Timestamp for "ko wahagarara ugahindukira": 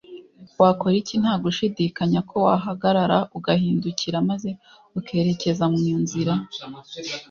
2.29-4.17